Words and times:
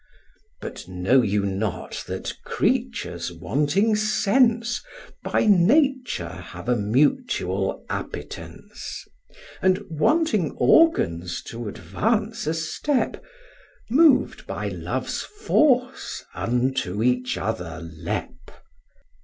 But 0.61 0.87
know 0.87 1.21
you 1.21 1.45
not 1.45 2.05
that 2.07 2.33
creatures 2.43 3.31
wanting 3.31 3.95
sense, 3.95 4.81
By 5.21 5.45
nature 5.45 6.27
have 6.57 6.67
a 6.67 6.75
mutual 6.75 7.85
appetence, 7.87 9.05
And, 9.61 9.77
wanting 9.91 10.53
organs 10.57 11.43
to 11.43 11.67
advance 11.67 12.47
a 12.47 12.55
step, 12.55 13.23
Mov'd 13.91 14.47
by 14.47 14.69
love's 14.69 15.21
force, 15.21 16.23
unto 16.33 17.03
each 17.03 17.37
other 17.37 17.87
lep? 17.95 18.33